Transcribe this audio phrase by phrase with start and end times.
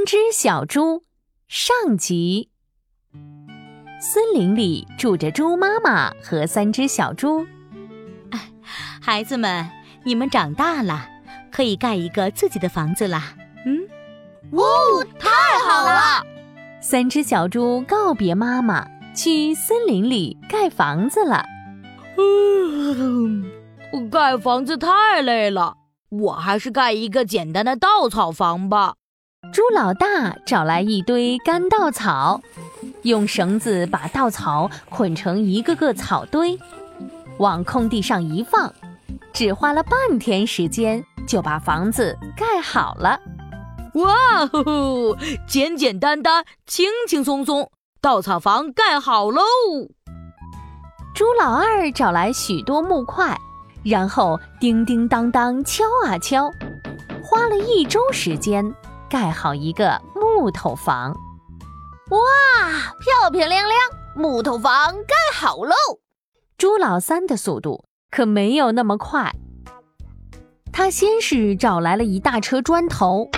[0.00, 1.02] 三只小猪
[1.46, 2.48] 上集。
[4.00, 7.46] 森林里住着猪妈妈和三只小猪。
[8.98, 9.68] 孩子们，
[10.02, 11.06] 你们长大了，
[11.52, 13.34] 可以盖一个自己的房子啦。
[13.66, 13.78] 嗯，
[14.52, 15.28] 哦，太
[15.68, 16.24] 好了！
[16.80, 21.44] 三只小猪告别妈妈，去森林里盖房子了。
[22.16, 23.44] 嗯，
[24.10, 25.76] 盖房子太累了，
[26.08, 28.94] 我还是盖一个简单的稻草房吧。
[29.52, 32.40] 猪老大找来一堆干稻草，
[33.02, 36.56] 用绳子把稻草捆成一个个草堆，
[37.38, 38.72] 往空地上一放，
[39.32, 43.18] 只花了半天时间就把房子盖好了。
[43.94, 45.16] 哇吼！
[45.48, 49.42] 简简单单，轻轻松松，稻草房盖好喽！
[51.12, 53.36] 猪老二找来许多木块，
[53.82, 56.48] 然后叮叮当当敲啊敲，
[57.20, 58.72] 花了一周时间。
[59.10, 61.10] 盖好一个木头房，
[62.10, 62.18] 哇，
[63.00, 63.78] 漂漂亮亮，
[64.14, 65.74] 木头房盖好喽！
[66.56, 69.34] 朱老三的速度可没有那么快，
[70.72, 73.28] 他先是找来了一大车砖头，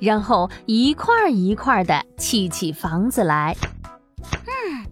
[0.00, 3.54] 然后一块一块的砌起房子来。
[4.46, 4.86] 嗯，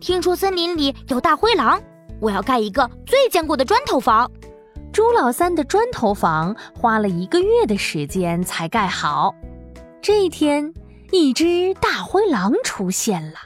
[0.00, 1.80] 听说森林里有大灰狼，
[2.20, 4.28] 我要盖一个最坚固的砖头房。
[4.92, 9.32] 朱老三的砖头房花了一个月的时间才盖好。
[10.00, 10.72] 这一天，
[11.10, 13.38] 一只大灰狼出现了。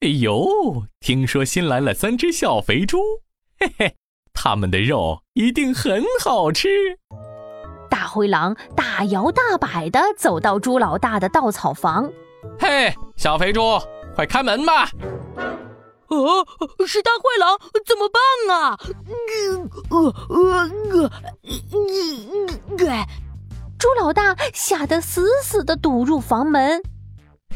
[0.00, 0.46] 哎呦，
[1.00, 2.98] 听说新来了三只小肥猪，
[3.58, 3.94] 嘿嘿，
[4.32, 6.68] 它们的肉一定很好吃。
[7.88, 12.10] 大灰狼大摇大摆地走到猪老大的稻草房。
[12.58, 13.78] 嘿，小肥猪，
[14.14, 14.90] 快开门吧！
[16.08, 16.46] 哦，
[16.86, 18.20] 是大灰狼，怎么办
[18.56, 18.78] 啊？
[19.08, 21.10] 呃呃呃呃
[22.78, 23.06] 呃。
[23.84, 26.82] 猪老大吓得死死地堵住房门。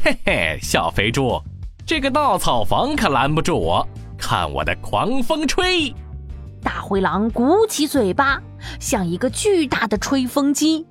[0.03, 1.41] 嘿嘿，小肥猪，
[1.87, 5.91] 这个稻草房可拦不住我，看我的狂风吹！
[6.63, 8.39] 大灰狼鼓起嘴巴，
[8.79, 10.85] 像一个巨大的吹风机。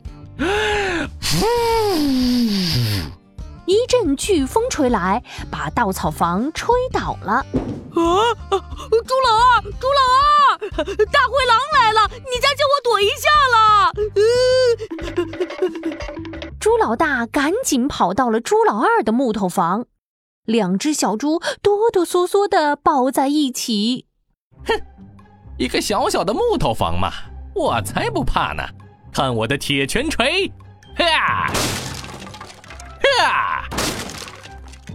[3.67, 7.35] 一阵飓风吹来，把稻草房吹倒了。
[7.35, 7.47] 啊！
[7.95, 10.59] 猪老二，猪老二，
[11.13, 12.11] 大灰狼来了！
[12.11, 13.93] 你家叫我躲一下了。
[16.69, 19.87] 猪老大赶紧跑到了猪老二的木头房，
[20.45, 24.05] 两只小猪哆哆嗦嗦的抱在一起。
[24.67, 24.79] 哼，
[25.57, 27.11] 一个小小的木头房嘛，
[27.55, 28.63] 我才不怕呢！
[29.11, 30.53] 看我的铁拳锤！
[30.95, 31.51] 哈！
[33.01, 33.65] 哈！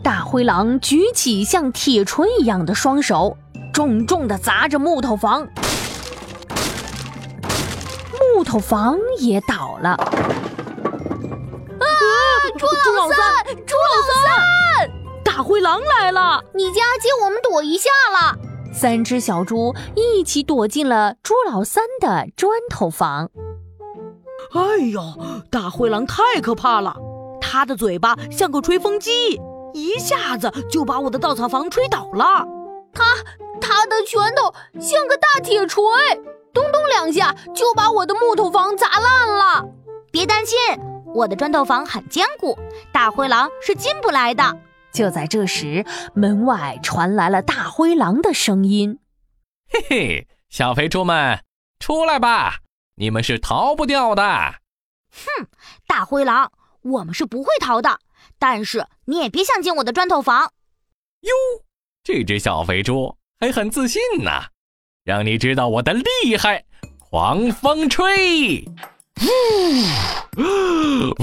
[0.03, 3.35] 大灰狼举起像铁锤一样的双手，
[3.73, 5.47] 重重的砸着木头房，
[8.35, 9.97] 木头房也倒了。
[12.83, 12.85] 啊！
[12.85, 14.91] 猪老三，猪老三，
[15.23, 16.43] 大灰狼来了！
[16.53, 18.37] 你家借我们躲一下了。
[18.73, 23.29] 三只小猪一起躲进了猪老三的砖头房。
[24.53, 25.01] 哎呦，
[25.49, 26.95] 大灰狼太可怕了！
[27.39, 29.39] 它的嘴巴像个吹风机，
[29.73, 32.25] 一下子就把我的稻草房吹倒了。
[32.93, 33.03] 它
[33.61, 35.83] 它的拳头像个大铁锤，
[36.53, 39.65] 咚咚两下就把我的木头房砸烂了。
[40.11, 40.57] 别担心，
[41.13, 42.57] 我的砖头房很坚固，
[42.91, 44.57] 大灰狼是进不来的。
[44.91, 48.99] 就在这时，门外传来了大灰狼的声音
[49.69, 51.43] ：“嘿嘿，小肥猪们，
[51.79, 52.57] 出来吧，
[52.95, 54.23] 你们是逃不掉的。”
[55.13, 55.47] 哼，
[55.87, 56.51] 大灰狼。
[56.81, 57.99] 我们是不会逃的，
[58.37, 60.51] 但是你也别想进我的砖头房。
[61.21, 61.31] 哟，
[62.03, 64.31] 这只小肥猪还很自信呢，
[65.05, 66.65] 让你知道我的厉害！
[66.97, 68.65] 狂风吹，
[70.37, 71.13] 呜呜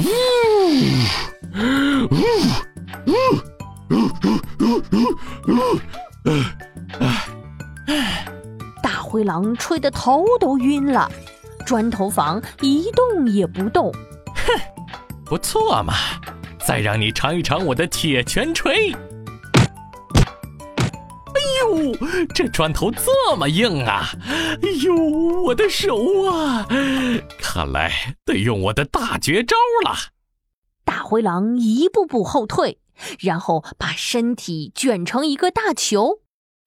[3.06, 3.16] 呜
[3.88, 3.98] 呜
[4.60, 5.00] 呜
[5.47, 5.53] 呜
[8.82, 11.10] 大灰狼吹得头都晕了，
[11.66, 13.93] 砖头房一动也不动。
[14.34, 14.52] 哼。
[15.25, 15.94] 不错嘛，
[16.64, 18.94] 再让你尝一尝我的铁拳锤！
[21.81, 24.11] 哎呦，这砖头这么硬啊！
[24.62, 24.94] 哎呦，
[25.44, 25.97] 我的手
[26.27, 26.67] 啊！
[27.38, 29.94] 看来得用我的大绝招了。
[30.85, 32.79] 大灰狼一步步后退，
[33.21, 36.21] 然后把身体卷成一个大球，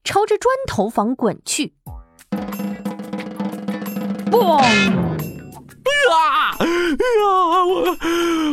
[0.04, 1.76] 朝着砖头房滚去。
[4.32, 4.58] 嘣！
[6.12, 6.58] 啊！
[6.60, 6.66] 呀，
[7.66, 7.98] 我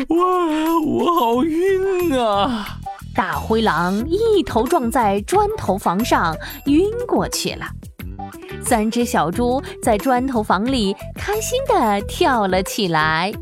[0.09, 2.80] 我我好晕啊！
[3.15, 6.37] 大灰狼一头撞在砖头房上，
[6.67, 7.67] 晕过去了。
[8.63, 13.33] 三只小猪在砖头房里开心地跳了起来。